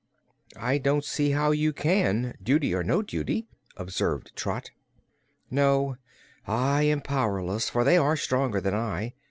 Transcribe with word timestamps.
"I 0.57 0.79
don't 0.79 1.05
see 1.05 1.29
how 1.29 1.51
you 1.51 1.73
can, 1.73 2.35
duty 2.41 2.73
or 2.73 2.83
no 2.83 3.03
duty," 3.03 3.45
observed 3.77 4.35
Trot. 4.35 4.71
"No; 5.51 5.95
I 6.47 6.81
am 6.81 7.01
powerless, 7.01 7.69
for 7.69 7.83
they 7.83 7.97
are 7.97 8.17
stronger 8.17 8.59
than 8.59 8.73
I. 8.73 9.13